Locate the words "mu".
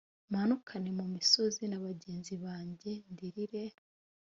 0.99-1.05